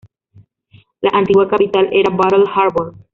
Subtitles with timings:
[1.01, 2.95] La antigua capital era Battle Harbour.